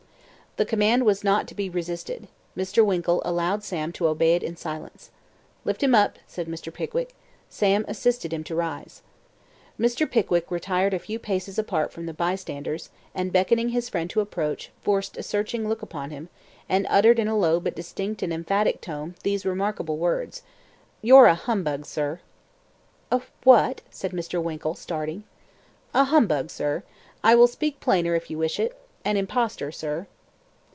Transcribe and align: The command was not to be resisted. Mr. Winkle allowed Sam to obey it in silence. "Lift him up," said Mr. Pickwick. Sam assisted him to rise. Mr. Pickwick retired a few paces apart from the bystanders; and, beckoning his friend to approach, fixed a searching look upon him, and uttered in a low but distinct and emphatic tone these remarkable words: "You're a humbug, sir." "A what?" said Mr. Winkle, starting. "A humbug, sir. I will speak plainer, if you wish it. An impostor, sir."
The 0.57 0.65
command 0.65 1.05
was 1.05 1.23
not 1.23 1.47
to 1.47 1.55
be 1.55 1.69
resisted. 1.69 2.27
Mr. 2.57 2.85
Winkle 2.85 3.21
allowed 3.23 3.63
Sam 3.63 3.93
to 3.93 4.09
obey 4.09 4.35
it 4.35 4.43
in 4.43 4.57
silence. 4.57 5.09
"Lift 5.63 5.81
him 5.81 5.95
up," 5.95 6.19
said 6.27 6.45
Mr. 6.49 6.73
Pickwick. 6.73 7.15
Sam 7.49 7.85
assisted 7.87 8.33
him 8.33 8.43
to 8.43 8.55
rise. 8.55 9.01
Mr. 9.79 10.11
Pickwick 10.11 10.51
retired 10.51 10.93
a 10.93 10.99
few 10.99 11.19
paces 11.19 11.57
apart 11.57 11.93
from 11.93 12.05
the 12.05 12.13
bystanders; 12.13 12.89
and, 13.15 13.31
beckoning 13.31 13.69
his 13.69 13.87
friend 13.87 14.09
to 14.09 14.19
approach, 14.19 14.71
fixed 14.81 15.15
a 15.15 15.23
searching 15.23 15.69
look 15.69 15.81
upon 15.81 16.09
him, 16.09 16.27
and 16.67 16.85
uttered 16.89 17.17
in 17.17 17.29
a 17.29 17.37
low 17.37 17.61
but 17.61 17.73
distinct 17.73 18.21
and 18.21 18.33
emphatic 18.33 18.81
tone 18.81 19.15
these 19.23 19.45
remarkable 19.45 19.95
words: 19.97 20.41
"You're 21.01 21.27
a 21.27 21.33
humbug, 21.35 21.85
sir." 21.85 22.19
"A 23.09 23.21
what?" 23.45 23.83
said 23.89 24.11
Mr. 24.11 24.43
Winkle, 24.43 24.75
starting. 24.75 25.23
"A 25.93 26.03
humbug, 26.03 26.49
sir. 26.49 26.83
I 27.23 27.35
will 27.35 27.47
speak 27.47 27.79
plainer, 27.79 28.15
if 28.15 28.29
you 28.29 28.37
wish 28.37 28.59
it. 28.59 28.77
An 29.05 29.15
impostor, 29.15 29.71
sir." 29.71 30.07